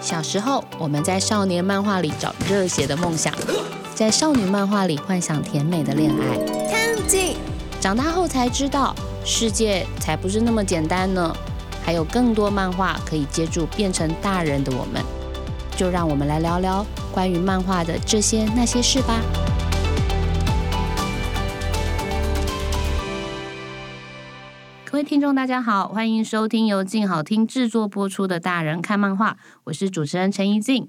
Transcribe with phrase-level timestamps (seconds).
[0.00, 3.32] 小时候，我们在少年漫画里找热血的梦想，
[3.94, 6.36] 在少女漫画里幻想甜美的恋爱。
[6.68, 7.36] 看景，
[7.80, 8.94] 长大后才知道，
[9.24, 11.36] 世界才不是那么简单呢，
[11.84, 15.02] 还有更多漫画可以接住变成大人的我们。
[15.76, 19.20] 就让我们来聊聊关于漫画的这些那些事吧。
[25.02, 29.32] 听众，大家好，欢迎收听由静好听制作播出的《大人看漫画》，
[29.64, 30.86] 我是主持人陈怡静。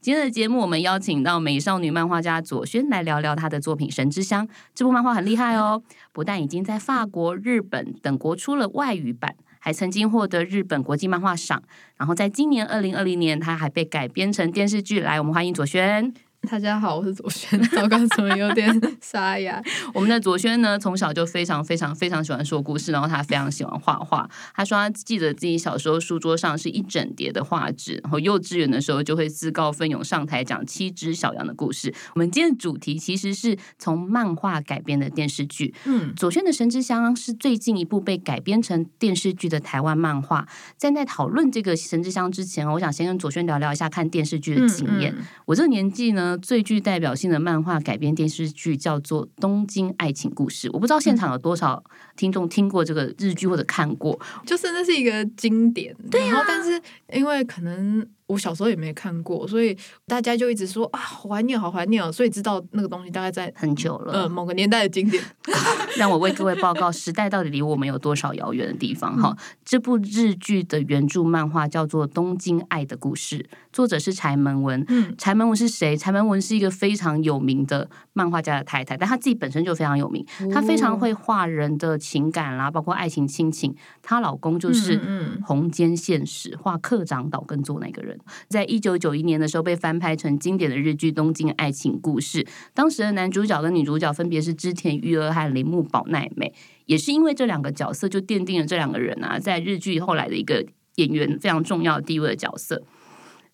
[0.00, 4.44] 今天的节目，我们邀请到美少女漫画家左萱来聊聊她的作品《神之乡》。
[4.74, 5.80] 这部漫画很厉害哦，
[6.12, 11.62] 不但已经在法国、日本等国出了外语版，还曾经获得日本国际漫画赏。
[11.96, 14.98] 然后在今年二零二零年，它还被改编成电视剧。
[14.98, 16.12] 来，我们欢迎左萱。
[16.50, 17.60] 大家好，我是左轩。
[17.68, 18.68] 糟糕，怎么有点
[19.00, 19.62] 沙哑？
[19.94, 24.28] 我们的左轩呢，从小就非常非常非常喜欢说故事，然后他非常喜欢画画。
[24.52, 31.94] 他说他记得自己小时候书桌上是一整叠的画纸，然后幼稚园的时候就会自告奋勇上台讲七只小羊的故事。
[32.14, 35.72] 我们今天的主题其实是从漫画改编的电视剧。
[35.84, 40.46] 嗯，左轩的《神之乡》是最近一部被改编成电视剧的台湾漫画。
[40.76, 45.14] 在在讨论这个《神之乡》之前我想先跟左轩聊聊一下看电视剧的经验。
[45.46, 46.31] 我这个年纪呢。
[46.38, 51.82] 最具代表性的漫画改编电视剧叫做《东京爱情故事》，我不知道现场有多少
[52.16, 55.94] 听众听过这个日剧或者看过，就是那是一个经典。
[56.10, 56.80] 对啊，但是
[57.12, 58.06] 因为可能。
[58.28, 62.10] 我小时候也没看过，所以大家就一直说啊，好怀念，好怀念哦。
[62.10, 65.22] 所以知道那个东西大概在很久了，呃，某个年代的经典。
[65.98, 69.14] 让我为各位报告，时代到底离我们有多少遥远的地方？
[69.18, 69.36] 哈，
[69.66, 73.38] 这部日剧的原著漫画叫做《东京爱的故事》，
[73.70, 74.82] 作者是柴门文。
[74.88, 75.94] 嗯，柴门文是谁？
[75.94, 83.74] 柴门文是一个非常有名的漫画家的太太，但她自己本身就非常有名，她非常会画人的情感啦，包括爱情、亲情。
[84.02, 85.00] 她老公就是
[85.46, 88.18] 红间现实画课长岛根做那个人。
[88.48, 92.42] 在一九九一年的时候，被翻拍成经典的日剧《东京爱情故事》。
[92.74, 96.52] 当时的男主角跟女主角分别是织田裕二和铃木保奈美，
[96.86, 102.82] 也是因为这两个角色，就奠定了这两个人啊，在日剧后来的一个演员非常重要地位的角色。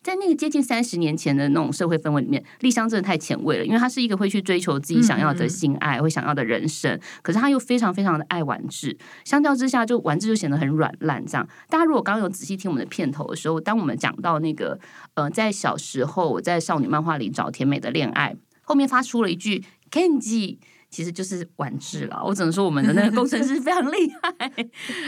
[0.09, 11.23] 在那个接近三十年前的那种社会氛围里面，丽香真的太前卫了，因为她是一个会去追求自己想要的性爱，会想要的人生，可是她又非常非常的爱玩智，相较之下，就玩智就显得很软烂。
[11.27, 14.81] 这样，大家如果刚刚有仔细听我们的片头的时候，当我们讲到那个
[15.13, 20.57] 呃，在小时候我在少女漫画里找甜美的恋爱，后面发出了一句 Kenji。
[20.91, 24.51] 其实就是完治了，我只能说我们的那个工程师非常厉害。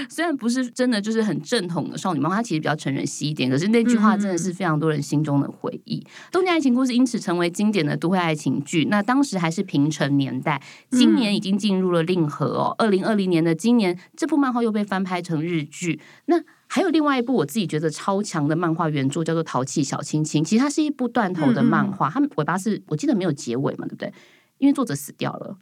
[0.09, 6.01] 虽然不是真的就是很正统的少女漫画，其实比较成人系一点，可是那句话真的是非常多人心中的回忆。
[6.31, 8.85] 《东京爱情故事》因此成为经典的都会爱情剧。
[8.91, 12.75] 那当时还是平成年代，今年已经进入了令和哦。
[12.79, 15.99] 二零二零年的今年，这部漫画又被翻拍成日剧。
[16.27, 16.37] 那
[16.67, 20.45] 还有另外一部我自己觉得超强的漫画原著，叫做《淘气小亲亲》。
[20.47, 24.13] 其实它是一部断头的漫画，它尾巴是我记得没有结尾嘛，对不对？
[24.61, 25.57] 因为作者死掉了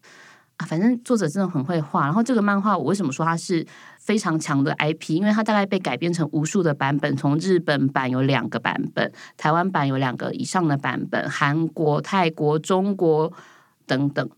[0.58, 2.04] 啊，反正作者真的很会画。
[2.04, 3.66] 然后这个漫画我为什么说它是
[3.98, 5.12] 非常强的 IP？
[5.12, 13.32] 因为它大概被改编成无数的版本，从日本版有两个版本，台湾版有两个以上的版本，韩国、泰国、中国
[13.86, 14.28] 等等。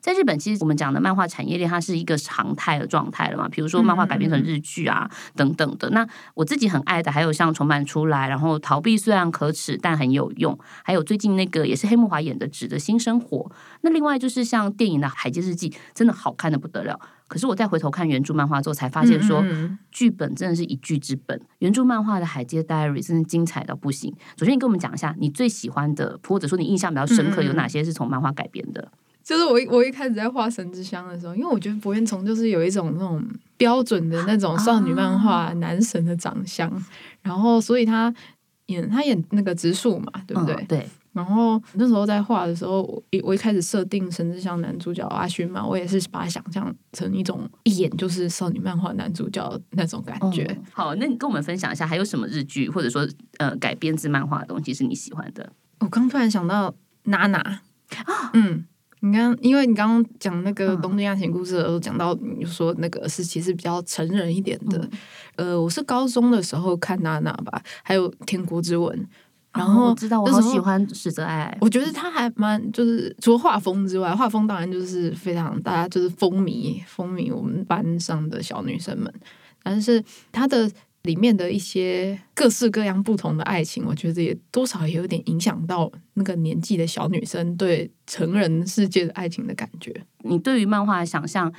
[0.00, 3.48] 在日本，其实我们讲的漫画产业链，它是一个常态的状态了嘛。
[3.48, 5.88] 比如说漫画改编成日剧啊，等等的。
[5.90, 10.58] 那我自己很爱的，还有像重版出来，然后逃避虽然可耻，但很有用。
[10.84, 13.38] 还有最近那个也是黑木华演的《纸的新生活》。
[13.82, 16.98] 那另外就是像电影的《海街日记》，真的好看的不得了。
[17.28, 19.42] 可是我再回头看原著漫画之后，才发现说
[19.90, 21.40] 剧本真的是一剧之本。
[21.60, 24.14] 原著漫画的《海街 Diary》真的精彩到不行。
[24.38, 28.92] 首先，你跟我们讲一下你最喜欢的，或者说你印象比较深刻有哪些是从漫画改编的？
[29.24, 33.22] 就是我我一开始在画神之乡的时候，因为我觉得博彦崇就是有一种那种
[33.56, 36.70] 标准的那种少女漫画男神的长相，
[37.22, 38.12] 然后所以他
[38.66, 40.64] 演他演那个植树嘛，对不对？
[40.68, 40.88] 对。
[41.12, 50.58] 然后那时候在画的时候，我一我一开始设定神之乡男主角阿勋嘛，我也是把他想象成一种一眼就是少女漫画男主角那种感觉。
[50.72, 53.06] 好，那你跟我们分享一下，还有什么日剧或者说
[53.36, 55.52] 呃改编自漫画的东西是你喜欢的？
[55.80, 58.64] 我刚突然想到娜娜啊，嗯。
[59.04, 64.88] 你刚，因为你刚刚讲那个东京爱情故事的时候，讲到你说那个是其实比较成人一点的。
[65.34, 69.08] 呃，我是高中的时候看娜娜吧，还有天国之吻，
[69.52, 79.12] 然后知道我好喜欢史泽爱，我觉得他还蛮就是除了画风之外，画风当然就是非常大家就是风靡风靡我们班上的小女生们，
[79.64, 80.70] 但是他的。
[81.02, 89.92] 里面的一些各式各样不同的爱情，我觉得也多少也有点影响到那个年纪的小女生对成人世界的爱情的感觉。
[90.18, 91.52] 你对于漫画的想象，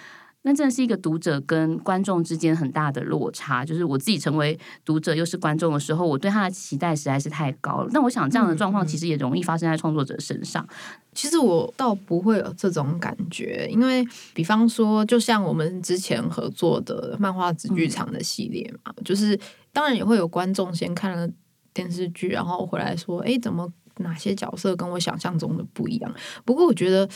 [0.43, 3.65] 那真的是一个读者跟观众之间很大的落差。
[3.65, 7.89] 就是我自己成为读者又是观众的时候，我对他的期待实在是太高了。
[7.91, 10.67] 那我想这样的状况其实也容易发生在创作者身上。
[11.13, 19.39] 其实我倒不会有这种感觉，因为比方说，就像我们之前合作的漫画纸剧场的系列嘛，就是
[19.71, 21.29] 当然也会有观众先看了
[21.73, 26.13] 电视剧，然后回来说：“哎，怎么哪些角色跟我想象中的不一样？”
[26.43, 27.07] 不过我觉得。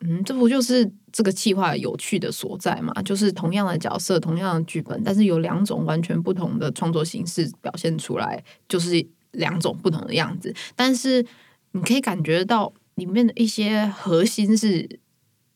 [0.00, 2.92] 嗯，这不就是这个企划有趣的所在嘛？
[3.02, 10.54] 就是同样的角色，同样的剧本，但是有两种完全不同的创作形式表现出来，就是两种不同的样子。
[10.74, 11.24] 但是
[11.72, 15.00] 你可以感觉到里面的一些核心是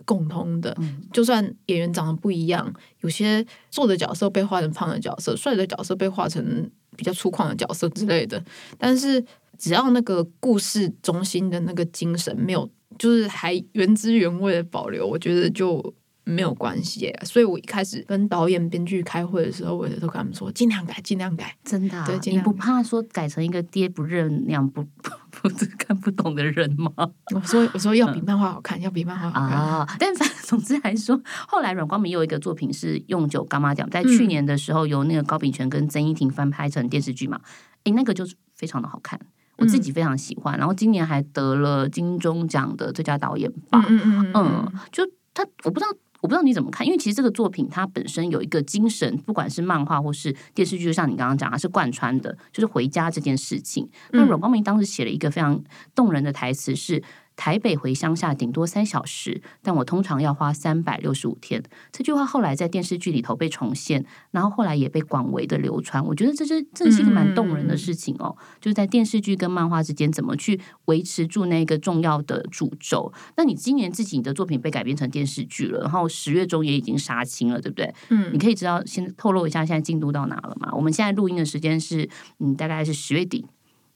[0.06, 0.74] 共通的。
[1.12, 8.42] 就算演员长得不一样，有些瘦的角色被画成胖的角色，帅的角色被画成比较粗犷的角色之类的，
[8.78, 9.22] 但是
[9.58, 12.68] 只要那个故事中心的那个精神没有。
[13.00, 15.82] 就是还原汁原味的保留，我觉得就
[16.24, 17.10] 没有关系。
[17.24, 22.04] 所以我一开始跟导演、编剧开会的时候，我也都跟他们说，尽量改，尽量改，真的。
[22.04, 24.84] 对，你不怕说改成一个爹不认娘不
[25.32, 25.48] 不
[25.78, 26.92] 看不懂的人吗？
[27.34, 29.96] 我说，我说要比漫画好看，要比漫画好看啊。
[29.98, 31.18] 但反 总之来说，
[31.48, 37.40] 后来阮光明有一个作品是用酒干妈讲，在去年的时候由那个高秉权跟曾依婷翻拍成电视剧嘛，
[37.84, 39.18] 诶，那个就是非常的好看。
[39.60, 43.84] 我自己非常喜欢，然后今年还得了金钟奖的最佳导演吧。
[43.88, 53.88] 嗯嗯嗯，就他，我不知道，我不知道你怎么看，因为其实这个作品它本身有一个精神，不管是漫画或是电视剧，就像你刚刚讲，它是贯穿的，就是回家这件事情。
[54.12, 55.62] 那阮光明当时写了一个非常
[55.94, 57.02] 动人的台词是。
[57.40, 61.62] 台北回乡下顶多三小时，但我通常要花三百六十五天。
[61.90, 66.04] 这句话后来在电视剧里头被重现，然后后来也被广为的流传。
[66.04, 73.10] 我觉得这是这是一个蛮动人的事情哦，就是在电视剧跟漫画之间怎么去维持住那个重要的主轴。
[73.38, 77.90] 那你今年自己的作品被改编成电视剧了，然后十月中也已经杀青了，对不对？
[78.10, 80.70] 嗯，你可以知道先透露一下现在进度到哪了吗？
[80.74, 82.06] 我们现在录音的时间是
[82.38, 83.46] 嗯，大概是十月底。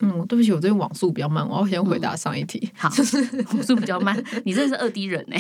[0.05, 2.71] 嗯，对不起，我这边网速比较慢，我要先回答上一题。
[2.77, 2.91] 好，
[3.55, 5.37] 网速比较慢，你真的是二 D 人呢。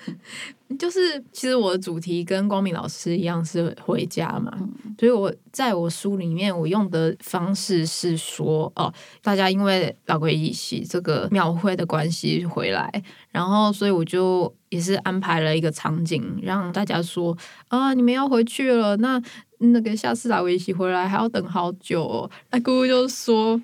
[0.78, 4.52] 就是其实我的主题跟光明老师一样是回家嘛，
[4.98, 8.92] 所以我在我书里面我用的方式是说，哦，
[9.22, 17.34] 大家因为老鬼一起这个庙会的关系回来，然后所以我就也是安排了一个场景，让大家说
[17.68, 19.22] 啊，你们要回去了，那。
[19.58, 23.60] 那个下次来维西回来还要等好久，哦那姑姑就说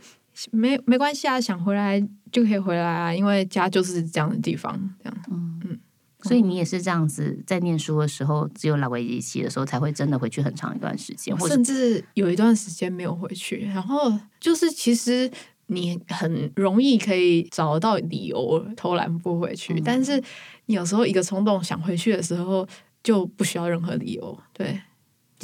[0.51, 2.01] 没没关系啊，想回来
[2.33, 5.17] 就可以回来啊，因为家就是这样的地方，这样。
[5.31, 5.79] 嗯嗯，
[6.23, 13.65] 所以你也是这样子，在念书的时候，只有来维西的时候才会真的回去很长一段时间，甚至有一段时间没有回去。
[13.67, 15.31] 然后就是其实
[15.67, 20.21] 你很容易可以找到理由偷懒不回去，但是
[20.67, 22.67] 你有时候一个冲动想回去的时候，
[23.05, 24.81] 就不需要任何理由，对。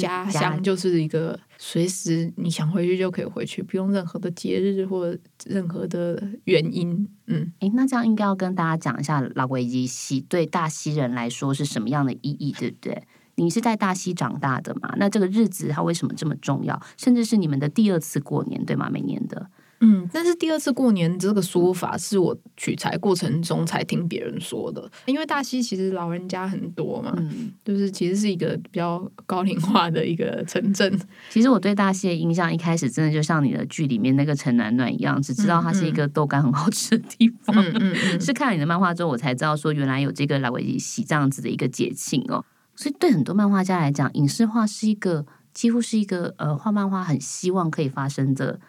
[0.00, 5.16] 家乡就是一个随时你想回去就可以回去，不用任何的节日或
[5.46, 7.08] 任何的原因。
[7.26, 13.02] 嗯，诶，那这样应该要跟大家讲一下老维基西对大溪人来说是什么样的意义，对不对？
[13.36, 14.94] 你是在大溪长大的嘛？
[14.98, 16.78] 那这个日子它为什么这么重要？
[16.96, 18.90] 甚至是你们的第二次过年，对吗？
[18.90, 19.48] 每年的。
[19.82, 31.00] 嗯，但是第二次过年这个说法是我取材过程中才听别人说的，因为大溪其实老人家很多嘛，嗯就是其实是一个比较高龄化的一个城镇。
[31.30, 37.64] 其实我对大溪的印象一开始真的就像你的剧里面那个陈暖暖一样，只知道它是一个豆干很好吃的地方。
[38.20, 42.44] 是看了你的漫画之后，我才知道说原来有这个来维喜这样子的一个节庆哦。
[42.76, 48.60] 所以对很多漫画家来讲，影视化是一个几乎是一个呃画漫画很希望可以发生的。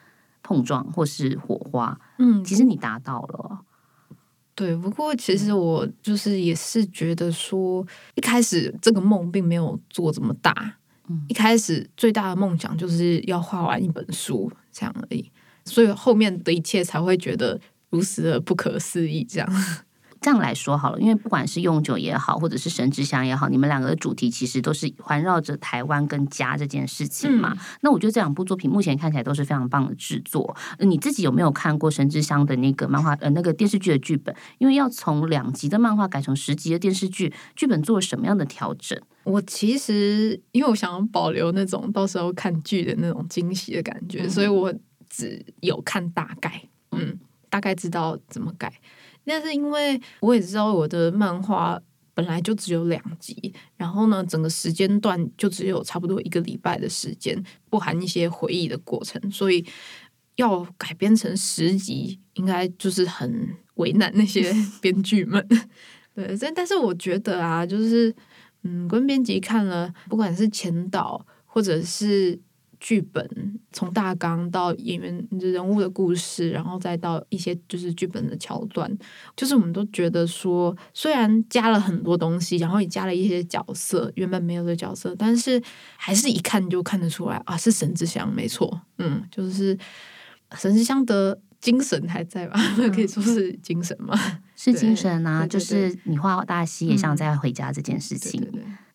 [0.44, 3.60] 碰撞或是火花，嗯，其实你达到了，
[4.56, 4.76] 对。
[4.76, 15.32] 不过其实我就是也是觉得说，一开始这个梦并没有做这么大，嗯，一开始最大的梦想就是要画完一本书这样而已，
[15.66, 19.50] 所以后面的一切才会觉得如此的不可思议，这样。
[20.22, 27.58] 这样来说好了，因为不管是用酒也好，或者是神之香也好，你们两个的主题其实都是环绕着台湾跟家这件事情嘛。
[27.82, 30.56] 那我觉得这两部作品目前看起来都是非常棒的制作。
[30.78, 34.34] 你自己有没有看过神之香的那个漫画呃那个电视剧的剧本？
[34.60, 38.96] 因为要从两集的漫画改成十集的电视剧，剧本做了什么样的调整？
[39.24, 44.72] 我其实因为我想要保留那种到时候看剧的那种惊喜的感觉，所以我
[45.10, 48.72] 只有看大概，嗯，大概知道怎么改。
[49.26, 51.80] 但是因为我也知道我的漫画
[52.14, 59.66] 本来就只有两集，然后呢，整个时间段就只有差不多一个礼拜的时间，不含一些回忆的过程，所以
[60.36, 65.46] 要改编成十集，应该就是很为难那些 编剧们。
[66.14, 68.14] 对，但但是我觉得啊，就是
[68.64, 72.38] 嗯，跟编辑看了，不管是前导或者是
[72.82, 73.24] 剧本，
[73.72, 78.92] 从大纲到演员人物的故事，然后再到一些就是剧本的桥段，
[79.38, 85.62] 就是我们都觉得说，虽然加了很多东西，然后也加了一些角色原本没有的角色，但是
[85.96, 89.78] 还是一看就看得出来啊，是神之香，没错，嗯，就是
[90.56, 92.60] 神之香的精神还在吧？
[92.92, 94.18] 可以说是精神吗？
[94.58, 98.42] 是精神啊，就是你画大戏也像在回家这件事情，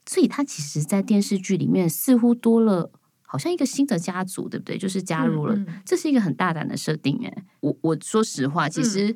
[0.04, 2.90] 所以他其实，在电视剧里面似乎多了，
[3.26, 4.78] 好像一个新的家族，对不对？
[4.78, 7.44] 就是加入了，这是一个很大胆的设定哎。
[7.60, 9.14] 我我说实话，其实。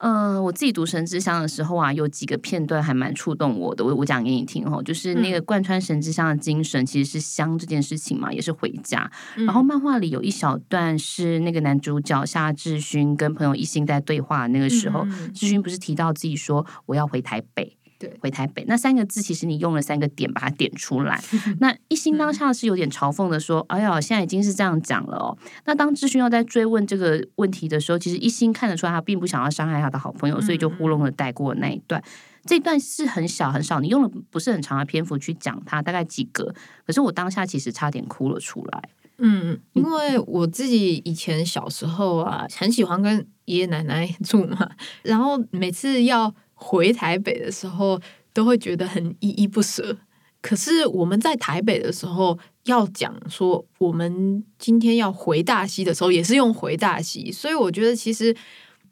[0.00, 3.84] 嗯，我自己读《神之乡》的时候啊，有几个片段还蛮触动我的。
[3.84, 9.10] 我我讲给你听哦，就是那个贯穿《神之乡》的精神，其实是乡这件事情嘛，也是回家。
[9.34, 15.04] 然后漫画里有一小段是那个男主角夏志勋跟朋友一心在对话那个时候，
[15.34, 17.76] 志勋不是提到自己说我要回台北。
[17.98, 21.20] 对，回台北那三个字，其实你用了三个点把它点出来。
[21.58, 25.36] 那一心当下是有点嘲讽的说：“哎呀，现在已经是这样讲了哦。”
[25.66, 32.00] 那当志勋要在追问这个问题的时候，其实一心看得出来他并不想要伤害他的好朋友，所以就糊弄的带过那一段。
[32.44, 36.54] 这段是很小很少，你用了不是很长的篇幅去讲它，大概几个。
[36.86, 38.88] 可是我当下其实差点哭了出来。
[39.18, 44.70] 嗯，因为我自己以前小时候啊，很喜欢跟爷爷奶奶住嘛，
[45.02, 46.32] 然后每次要。
[46.60, 48.00] 回台北的时候
[48.32, 49.96] 都会觉得很依依不舍，
[50.42, 58.36] 可是我们在台北的时候要讲说我们今天要回大溪的时候，也是用回大溪，所以我觉得其实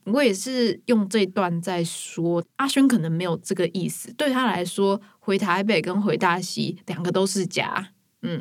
[0.05, 7.89] 我也是用这段在说阿轩可能没有这个意思，对他来说回台北跟回大溪两个都是家，
[8.23, 8.41] 嗯，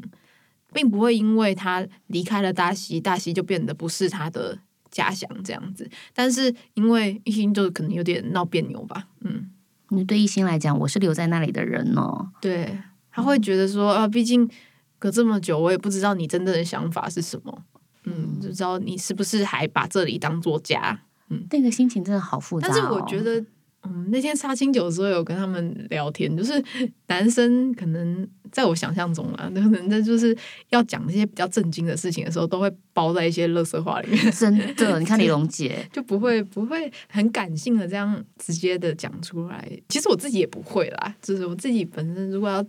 [0.71, 4.59] 并不会因为他离开了大溪，大溪就变得不是他的。
[4.95, 9.51] 家乡这样子，但是因为一心就可能有点闹别扭吧，嗯，
[9.89, 12.79] 你对一心来讲，我是留在那里的人呢，对，
[13.11, 14.49] 他会觉得说啊，毕竟
[14.97, 17.63] 隔这么久，我也不知道你真正的想法是什么，
[18.05, 20.97] 嗯，就知道你是不是还把这里当做家，
[21.27, 22.69] 嗯，那个心情真的好复杂。
[22.69, 23.43] 但是我觉得，
[23.85, 26.63] 嗯，那天杀青酒的时候有跟他们聊天，就是
[27.07, 28.27] 男生可能。
[28.51, 30.37] 在我想象中啊，那可能就是
[30.69, 34.31] 要讲一些比较震惊的事情的时候，都会包在一些乐色话里面。
[34.31, 39.69] 真的，你看李荣杰 就不会不会很感性的这样直接的讲出来。
[39.89, 42.65] 其实我自己也不会啦，就是我自己本身如果要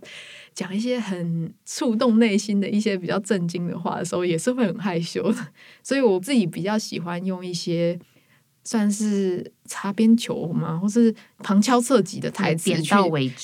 [0.53, 5.47] 讲一些很触动内心的一些比较震惊的话的时候，也是会很害羞的。
[5.81, 7.97] 所以我自己比较喜欢用一些
[8.67, 12.93] 算是擦边球嘛，或是旁敲侧击的台词去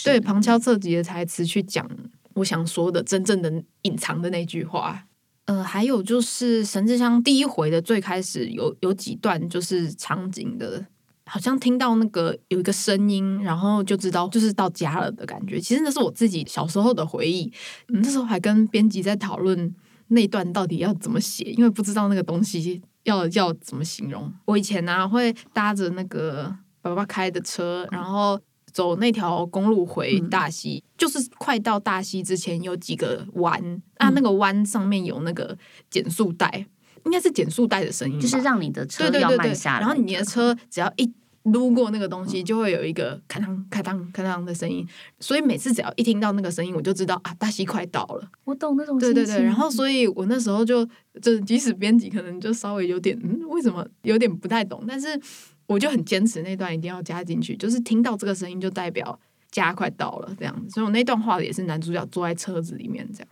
[0.03, 1.89] 对旁敲侧击的台词去讲。
[2.33, 5.05] 我想说的真正的隐藏的那句话，
[5.45, 10.85] 呃，还有就是神之乡第一回的最开始有有几段就是场景的，
[11.25, 15.57] 好像听到那个有一个声音，然后就知道就是到家了的感觉。
[15.57, 17.49] 其实那是我自己小时候的回忆，
[17.87, 19.73] 那时候还跟编辑在讨论
[20.07, 24.33] 那段到底要怎么写，因为不知道那个东西要要怎么形容。
[24.45, 28.39] 我以前呢会搭着那个爸爸开的车，然后。
[28.73, 33.61] 走那条公路回大溪，就是快到大溪之前有几个弯，
[33.97, 35.55] 啊，那个弯上面有那个
[35.91, 36.65] 减速带，
[37.05, 39.81] 应该是减速带的声音，就是让你的车要慢下来。
[39.81, 41.05] 然后你的车只要一
[41.43, 44.87] 撸过那个东西，就会有一个咔当咔当咔当的声音。
[45.19, 48.31] 所以每次只要一听到那个声音，我就知道啊，大西快到了。
[48.43, 49.43] 我懂那种对对对。
[49.43, 50.87] 然后，所以我那时候就
[51.21, 55.19] 就即使编辑可能就稍微有点嗯，为什么有点不太懂，但是。
[55.65, 59.17] 我就很坚持那段一定要加进去，就是听到这个声音就代表
[59.49, 60.69] 家快到了这样子。
[60.69, 63.27] 所以我那段话也是男主角坐在车子里面这样。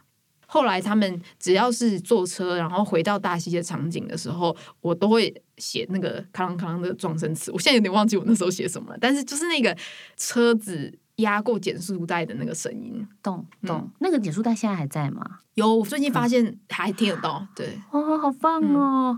[0.54, 7.50] 后来他们只要是坐车，然后回到大溪的场景的时候，我都会写那个“康康”的撞声词。
[7.54, 9.74] 我现在有点忘记我那时候写什么了，但是就是那个
[10.18, 13.90] 车子压过减速带的那个声音，懂懂。
[14.00, 15.24] 那个减速带现在还在吗？
[15.54, 17.48] 有，我最近发现还听得到。
[17.56, 19.18] 对，哦，好棒哦。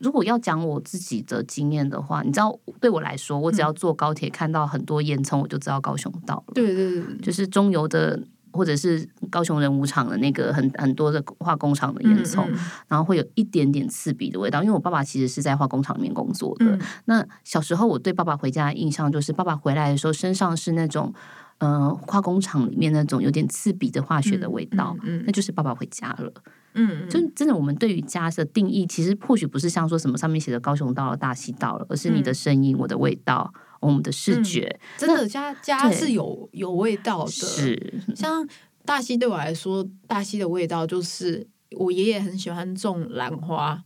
[0.00, 6.52] 如果要讲我自己的经验的话，你知道，对我来说，我只要坐高铁看到很多烟囱，我就知道高雄到了。
[6.52, 8.20] 对对对，就是中油的，
[8.54, 12.48] 或者是高雄人武厂的那个很很多的化工厂的烟囱，
[12.88, 14.62] 然后会有一点点刺鼻的味道。
[14.62, 16.78] 因为我爸爸其实是在化工厂里面工作的。
[17.04, 21.12] 那小时候我对爸爸回家的印象就是，爸爸回来的时候身上是那种。
[21.58, 24.94] 呃，化工厂里面那种有点刺鼻的化学的味道，
[25.24, 26.30] 那就是爸爸回家了。
[26.74, 34.80] 嗯，就真的，我们对于家的定义，其实或许不是像说什么上面写的高雄到了、大溪到了，而是你的声音、我的味道、我们的视觉。
[34.96, 37.30] 真的，家家是有有味道的。
[37.30, 38.46] 是， 像
[38.84, 43.82] 大溪对我来说，大溪的味道就是我爷爷很喜欢种兰花，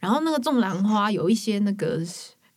[0.00, 2.00] 然后那个种兰花有一些那个。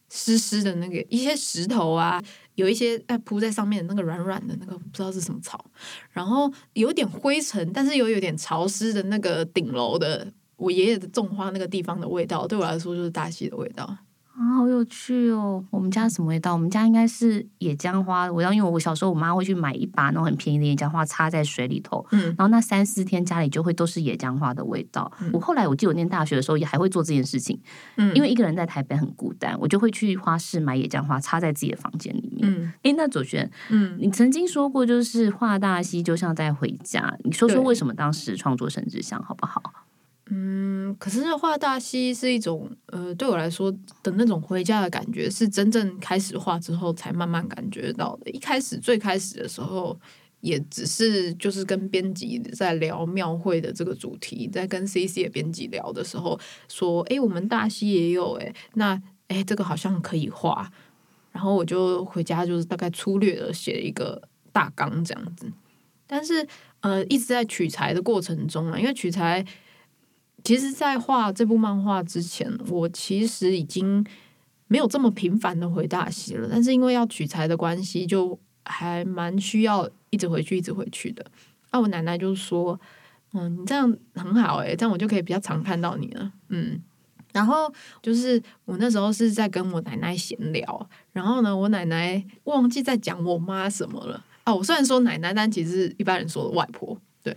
[0.08, 2.24] 湿湿的那个一些石头啊，
[2.54, 5.66] 有一些在铺在上面的那个软软的那个不知道是什么草，
[6.12, 10.25] 然后有点灰尘，但是又有点潮湿的那个顶楼的
[10.56, 13.98] 我爷爷的种花那个地方的味道，对我来说就是大溪的味道。
[14.38, 15.63] 啊，好有趣哦！
[15.70, 16.51] 我们家什么味道？
[16.51, 18.30] 我们家应该是野姜花。
[18.30, 25.10] 我要因为我小时候我妈会去买一把那种很便宜的野姜花，插在水里头，嗯，然后那三四天家里就会都是野姜花的味道。
[25.32, 27.58] 我后来我记得我念大学的时候也还会做这件事情，
[27.96, 32.42] 嗯，因为一个人在台北很孤单，我就会去花市买野姜花，插在自己的房间里面。
[32.44, 39.63] 嗯，哎，那左璇，嗯，你曾经说过就是画大溪就像在回家，你说说为什么当时创作神之乡好不好？
[40.32, 48.32] 嗯，可是画大溪是一种呃，对我来说的那种回家的感觉，是真正开始画之后才慢慢感觉到的。
[48.32, 49.96] 一开始最开始的时候，
[50.41, 60.72] 也只是就是跟编辑在聊庙会的这个主题，在跟 C C 的编辑聊的时候，说，哎，我们大溪也有，哎，那哎，这个好像可以画。
[61.32, 64.20] 然后我就回家，就是大概粗略的写一个
[64.51, 65.46] 大纲这样子。
[66.08, 66.48] 但是
[66.79, 69.46] 呃，一直在取材的过程中啊，因为取材。
[70.46, 74.06] 其实，在画这部漫画之前，我其实已经
[74.68, 76.48] 没有这么频繁的回大溪了。
[76.50, 81.25] 但是因为要取材的关系，就还蛮需要一直回去、一直回去的。
[81.72, 82.80] 那我奶奶就说
[83.34, 86.80] ：“嗯，你这样很好诶，这样我就可以比较常看到你了。”嗯，
[87.34, 87.74] 然后
[88.04, 94.24] 就是我那时候是在跟我奶奶闲聊，然后呢，我奶奶忘记在讲我妈什么了。
[94.46, 97.36] 哦，我虽然说奶奶，但其实一般人说的外婆，对。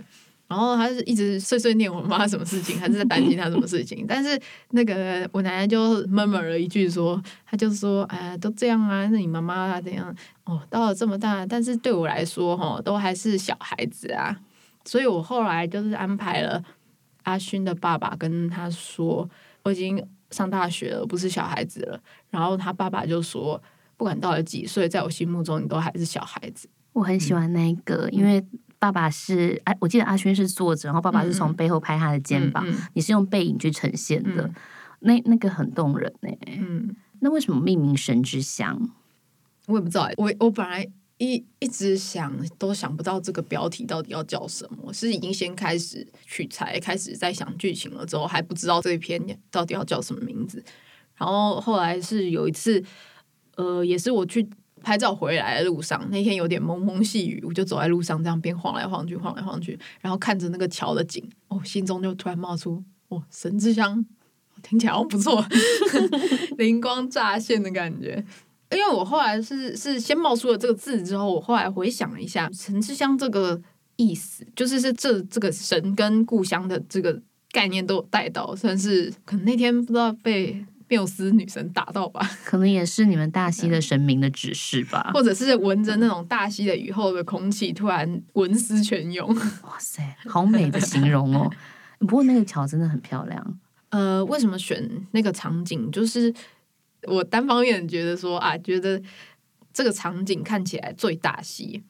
[0.48, 4.06] 然后他是一直碎碎念我妈什么事情，还是在担心她什么事情。
[4.08, 4.40] 但是
[4.70, 10.12] 那个我奶奶就闷闷了一句说：“她就说，哎，都这样啊，那你妈妈怎样？
[10.44, 14.34] 哦，到了这么大，但是对我来说，哈，都还是小孩子啊。
[14.86, 16.64] 所以我后来就是安排了
[17.24, 19.28] 阿勋的爸爸跟他说，
[19.64, 22.00] 我已经上大学了，不是小孩子了。
[22.30, 23.62] 然后他爸爸就说，
[23.98, 26.66] 不管到了几岁，在我心目中，你都还是小孩子。
[26.94, 28.42] 我很喜欢那个，因为。”
[28.78, 34.48] 爸爸是哎，我记得阿轩是坐着，然后爸爸是从背后拍他的肩膀，你是用背影去呈现的，
[35.00, 36.30] 那那个很动人呢。
[36.46, 38.90] 嗯，那为什么命名神之乡？
[39.66, 40.88] 我也不知道，我我本来
[41.18, 50.64] 一一直想都想不到这个标题到底要叫什么，是已经先开始取材，开始在想剧情了之后，还不知道这一篇到底要叫什么名字。
[51.16, 52.80] 然后后来是有一次，
[53.56, 54.48] 呃，也是我去。
[54.78, 64.04] 拍照回来的路上，那天有点蒙蒙细雨，我就走在路上，这样边晃来晃去，晃来晃去，然后看着那个桥的景，哦，心中就突然冒出“哦，神之乡”，
[64.62, 65.44] 听起来不错，
[66.58, 68.24] 灵光乍现的感觉。
[68.70, 73.60] 因为我后来是是先冒出了这个字之后，我后来回想了一下“神之乡”这个
[73.96, 80.64] 意思，就是是这这个神跟故乡的这个概念都有带到，算是可能那天不知道被。
[80.88, 89.28] 缪斯女神打到吧， 可能也是你们大溪的神明的指示吧，或者是闻着那种大溪的雨后的空气，突然文思泉涌。
[89.64, 91.50] 哇塞，好美的形容哦！
[92.00, 93.58] 不过那个桥真的很漂亮。
[93.90, 95.90] 呃，为什么选那个场景？
[95.90, 96.32] 就是
[97.02, 99.00] 我单方面觉得说啊，觉得
[99.72, 101.82] 这个场景看起来最大溪。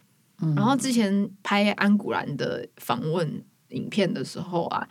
[0.55, 4.89] 然后之前拍安古兰的访问影片的时候啊。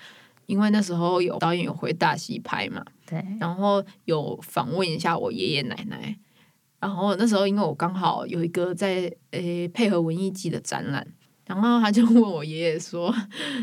[0.47, 6.17] 因为那时候有导演有回大溪拍嘛，对，然后有访问一下我爷爷奶奶，
[6.79, 11.05] 然后那时候因为我刚好有一个在诶配合文艺季的展览，
[11.45, 13.13] 然后他就问我爷爷说：“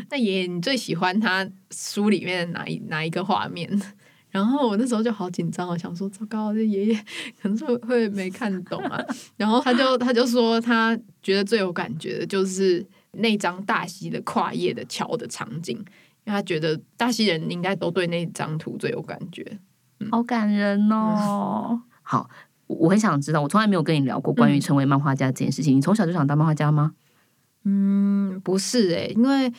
[0.09, 3.69] 那爷爷你最喜欢他书里面哪一哪一个画面？”
[4.29, 6.95] 然后我那时候就好紧张我想说糟糕，这爷爷
[7.41, 9.01] 可能是会没看懂啊。
[9.37, 15.81] 然后他就他就说他觉得最有感觉的就是那张大溪的跨页的桥的场景。
[16.25, 19.59] 因为他觉得大溪人应该都对那张图最有感觉，
[20.11, 21.81] 好感人哦。
[22.01, 22.29] 好，
[22.67, 25.77] 我很想知道，我从来没有跟你聊过关于成为漫画家这件事情。
[25.77, 26.93] 你从小就想当漫画家吗？
[27.63, 29.51] 嗯，不是诶，因为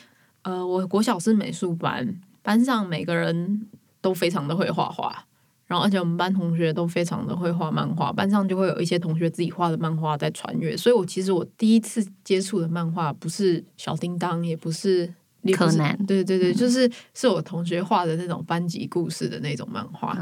[0.42, 3.66] 呃，我国小是美术班，班上每个人
[4.00, 5.24] 都非常的会画画，
[5.66, 15.14] 然后而且我们班同学都非常的会画漫画，班上就会有一些同学自己画的漫画在传阅，所以我其实我第一次接触的漫画不是小叮当，也不是。
[15.52, 20.14] 柯南，对对对，就是是我同学画的那种班级故事的那种漫画。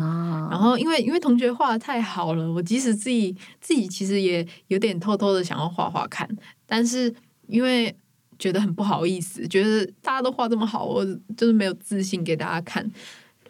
[0.51, 6.29] 然后因为因为同学画的太好了，我即使自己自己其实也有点偷偷的想要画画看，
[6.67, 7.13] 但是
[7.47, 7.95] 因为
[8.39, 11.05] 觉得很不好意思，觉得大家都画这么好，我
[11.37, 12.91] 就是没有自信给大家看，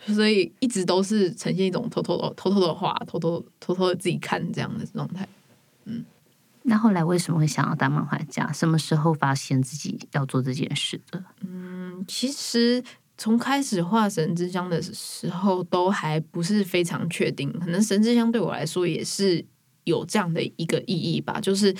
[0.06, 5.28] 所以一直都是呈现一种偷偷的偷偷的画，偷偷偷偷的自己看这样的状态。
[5.86, 6.04] 嗯。
[6.66, 8.50] 那后来为什么会想要当漫画家？
[8.52, 11.22] 什么时候发现自己要做这件事的？
[11.42, 12.82] 嗯，其实
[13.18, 17.52] 从开始画神之乡的时候，都还不是非常确定。
[17.60, 19.44] 可能神之乡对我来说也是
[19.84, 21.74] 有这样的一个意义吧，就是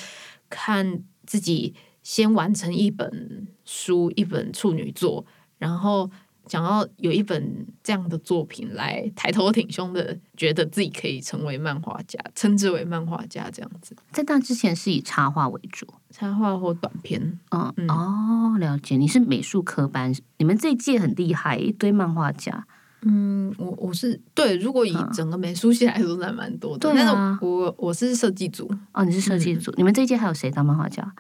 [0.51, 5.25] 看自己先完成一本书，一本处女作，
[5.59, 6.11] 然后。
[6.47, 13.97] 想要有一本这样的作品来抬头挺胸的，觉得自己可以成为漫画家，称之为漫画家这样子。
[14.13, 17.39] 在那之前是以插画为主，插画或短片。
[17.51, 18.97] 嗯哦，了解。
[18.97, 22.67] 你是美术科班，你们这一届很厉害，一堆漫画家。
[23.07, 26.91] 嗯，我我是对，如果以整个美术系来说，还蛮多的。
[26.91, 28.71] 对啊，我我是设计组。
[28.93, 29.73] 哦，你是设计组。
[29.77, 31.15] 你们这一届还有谁当漫画家？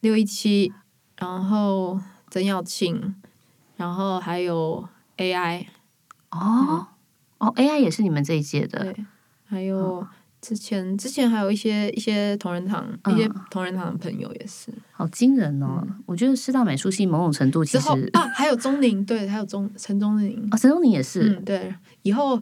[0.00, 0.72] 六一七，
[1.16, 1.98] 然后
[2.30, 3.14] 曾耀庆。
[3.82, 5.66] 然后还有 AI
[6.30, 6.86] 哦
[7.38, 8.78] 哦，AI 也是你们这一届的。
[8.78, 9.04] 对，
[9.44, 10.06] 还有
[10.40, 15.84] 之前之前还有一些一些同仁堂一些同仁堂的朋友也是，好惊人哦！
[16.06, 22.40] 我觉得师大美术系某种程度其实啊，还有钟宁，对，还有钟陈钟宁啊，陈钟宁也是，对，以后。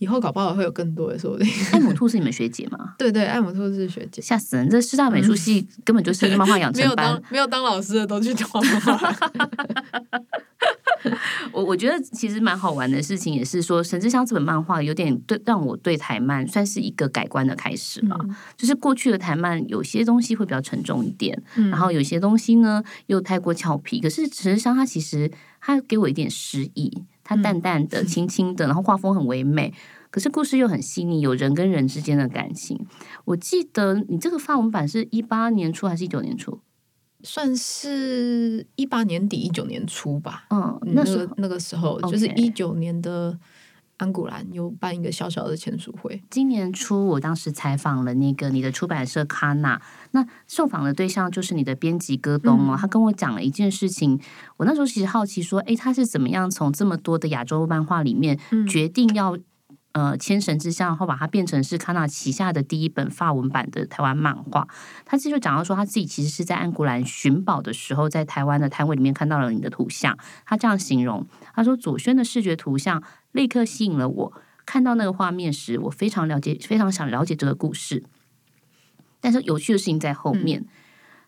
[0.00, 1.52] 以后搞不好会有更多的说不定。
[1.72, 2.94] 艾姆 兔是你们学姐吗？
[2.96, 4.22] 对对，艾姆兔是学姐。
[4.22, 4.70] 吓死人！
[4.70, 9.12] 这师大美术系根本就是漫画养成班， 没有当老师的都去画漫画。
[11.52, 18.18] 我我觉得其实蛮好玩的事情，也是说《神之乡》这本漫画有点对让我对台漫算是一个改观的开始了。
[18.56, 24.00] 就是过去的台漫有些东西会比较沉重一点，然后有些东西呢又太过俏皮。
[24.00, 25.30] 可是《神之乡》它其实
[25.60, 27.04] 它给我一点诗意。
[27.24, 29.74] 它淡淡的、 轻轻的，然后画风很唯美，
[30.10, 32.86] 可是故事又很细腻，有人跟人之间的感情。
[33.26, 36.58] 我记得你这个发文版是一八年初还是一九年初？
[37.22, 40.46] 算是一八年底一九年初吧。
[40.50, 43.38] 嗯，那时候那个时候就是一九年的。
[43.98, 46.22] 安古兰有办一个小小的签书会。
[46.30, 52.76] 今年初，我当时采访了那个你的出版社卡纳，那受访的对象就是你的编辑戈东哦。
[52.78, 54.16] 他跟我讲了一件事情，
[54.56, 59.36] 我那时候其实好奇说，哎，他是怎么样从这么多的亚洲漫画里面决定要
[59.98, 64.68] 呃牵神之乡，然后把它变成是康纳旗下的第一本法文版的台湾漫画？
[65.04, 70.16] 他其实就讲到说，他自己其实是在安古兰寻宝的时候，在台湾的摊位里面看到了你的图像。
[70.46, 73.02] 他这样形容，他说左轩的视觉图像。
[73.32, 74.32] 立刻吸引了我。
[74.64, 78.04] 看到那个画面时，我非常了解，非常想了解这个故事。
[79.20, 80.64] 但是有趣的事情在后面。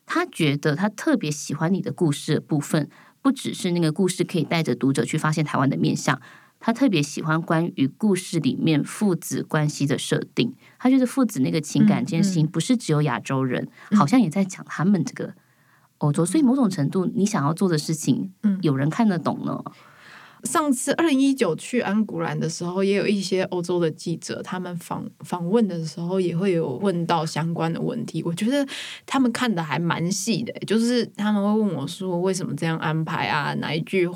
[0.06, 2.88] 他觉得他特别喜欢你的故事的部分，
[3.22, 6.20] 不只是那个故事可以带着读者去发现台湾的面相。
[6.60, 10.54] 他特别喜欢关于故事里面父子关系的设定。
[10.78, 15.34] 他觉得父子那个情感这件事情，不是只有亚洲人，好像也在讲他们这个
[15.98, 16.24] 欧洲。
[16.24, 19.60] 所以某种程度，你想要做的事情，嗯，有人看得懂呢。
[20.44, 28.22] 上次二零一九去安古兰的时候，也有一些欧洲的记者，他们访访问的时候也会有问到相关的问题。
[28.22, 28.66] 我觉得
[29.04, 33.52] 他们看的还蛮细的，就是他们会问我说为什么这样安排啊？
[33.56, 34.08] 哪一句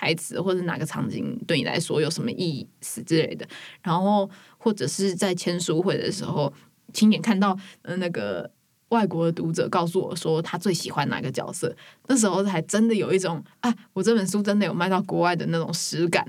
[0.00, 3.46] 台词或者哪个场景对你来说有什么意思之类的？
[3.82, 6.50] 然后或者是在签书会的时候
[6.94, 8.50] 亲眼看到嗯那个。
[8.90, 11.72] 外国的读者告诉我说，他最喜欢哪个角色？
[12.08, 16.26] 那时候还真的有一种啊，我这本书真的有卖到国外的那种实感。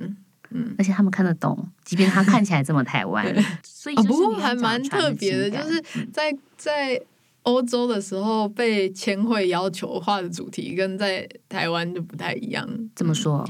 [0.51, 3.25] 嗯，而且他们看得懂，即便他看起来这么台湾。
[3.65, 7.01] 所以不过还蛮特别的，就是在在
[7.41, 12.69] 欧洲的时候被签会要求画的主题，跟在台湾就不太一样。
[12.95, 13.43] 怎么说？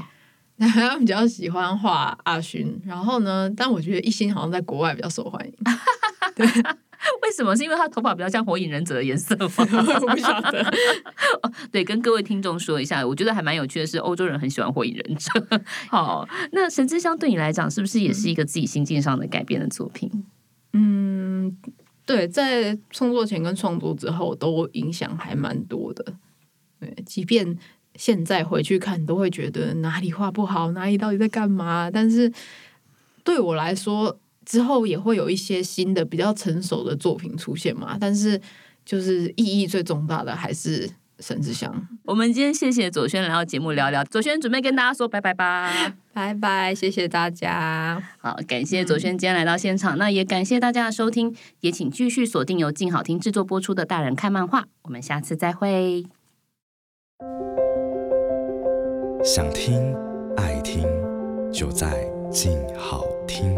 [0.68, 5.54] 他 们比较喜欢画阿勋，然后呢，但我觉得一心好像在国外比较受欢迎。
[6.34, 6.46] 对。
[7.20, 7.56] 为什么？
[7.56, 9.50] 是因为他头发比较像火影忍者的颜色吗？
[9.58, 10.64] 我不晓得。
[11.72, 15.60] 对，跟各位听众说一下，我觉得还蛮有趣的是，欧洲人很喜欢火影忍者。
[15.88, 20.08] 好，那神之箱对你来讲，是不是也是一个自己心境上的改变的作品？
[20.74, 21.56] 嗯，
[22.06, 26.04] 对，在创作前跟创作之后都影响还蛮多的。
[26.78, 27.58] 对，即便
[27.96, 31.90] 现在回去看，都会觉得哪里画不好，哪里到底在干嘛。
[31.90, 32.32] 但是
[33.22, 38.40] 对我来说，之后也会有一些新的比较成熟的作品出现嘛，但是
[38.84, 41.86] 就是意义最重大的还是沈志祥。
[42.04, 48.02] 我们今天谢谢左轩来到节目聊聊，左轩准备跟大家说拜拜吧，拜拜，谢谢大家。
[48.18, 56.04] 好，感谢左轩今天来到现场，那也感谢大家的收听，也请继续锁定由静好听制作播出的《大人看漫画》，我们下次再会。
[59.24, 59.94] 想听
[60.36, 60.82] 爱听，
[61.52, 63.56] 就在静好听。